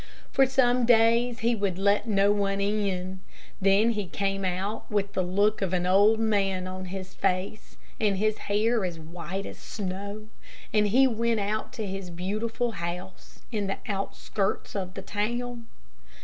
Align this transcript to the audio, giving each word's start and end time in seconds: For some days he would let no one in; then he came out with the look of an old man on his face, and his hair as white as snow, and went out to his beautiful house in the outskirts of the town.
For 0.31 0.47
some 0.47 0.87
days 0.87 1.41
he 1.41 1.53
would 1.53 1.77
let 1.77 2.07
no 2.07 2.31
one 2.31 2.59
in; 2.59 3.19
then 3.61 3.91
he 3.91 4.07
came 4.07 4.43
out 4.43 4.89
with 4.91 5.13
the 5.13 5.21
look 5.21 5.61
of 5.61 5.73
an 5.73 5.85
old 5.85 6.19
man 6.19 6.65
on 6.65 6.85
his 6.85 7.13
face, 7.13 7.77
and 7.99 8.17
his 8.17 8.39
hair 8.49 8.83
as 8.83 8.97
white 8.97 9.45
as 9.45 9.59
snow, 9.59 10.29
and 10.73 11.19
went 11.19 11.39
out 11.39 11.71
to 11.73 11.85
his 11.85 12.09
beautiful 12.09 12.71
house 12.71 13.41
in 13.51 13.67
the 13.67 13.77
outskirts 13.87 14.75
of 14.75 14.95
the 14.95 15.03
town. 15.03 15.67